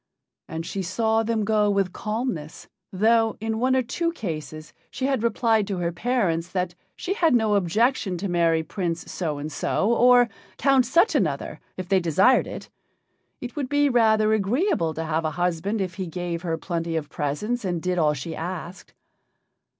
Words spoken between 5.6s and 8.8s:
to her parents that she had no objection to marry